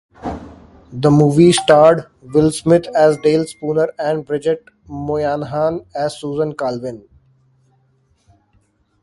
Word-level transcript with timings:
The 0.91 1.11
movie 1.11 1.51
starred 1.51 2.07
Will 2.23 2.49
Smith 2.51 2.85
as 2.95 3.17
Dale 3.17 3.45
Spooner 3.45 3.89
and 3.99 4.25
Bridget 4.25 4.65
Moynahan 4.89 5.85
as 5.93 6.19
Susan 6.19 6.53
Calvin. 6.55 7.07